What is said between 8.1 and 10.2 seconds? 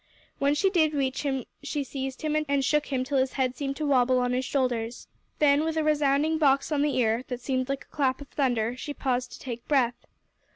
of thunder, she paused to take breath.